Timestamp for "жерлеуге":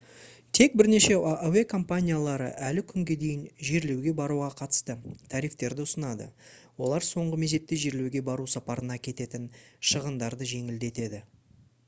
3.67-4.13, 7.83-8.23